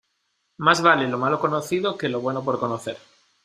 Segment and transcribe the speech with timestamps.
[0.57, 2.97] Más vale lo malo conocido que lo bueno por conocer.